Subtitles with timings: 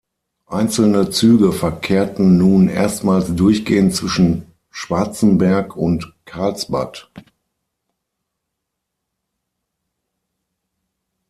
[0.47, 7.11] Einzelne Züge verkehrten nun erstmals durchgehend zwischen Schwarzenberg und Karlsbad.